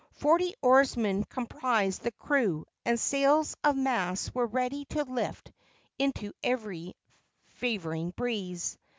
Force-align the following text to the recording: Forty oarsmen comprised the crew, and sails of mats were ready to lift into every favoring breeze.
Forty 0.13 0.55
oarsmen 0.63 1.25
comprised 1.25 2.01
the 2.01 2.09
crew, 2.11 2.65
and 2.83 2.99
sails 2.99 3.55
of 3.63 3.75
mats 3.77 4.33
were 4.33 4.47
ready 4.47 4.85
to 4.85 5.03
lift 5.03 5.51
into 5.99 6.33
every 6.43 6.95
favoring 7.49 8.09
breeze. 8.09 8.79